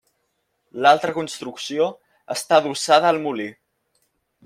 L'altra 0.85 1.13
construcció 1.17 1.91
està 2.39 2.61
adossada 2.63 3.13
al 3.15 3.25
molí. 3.29 3.51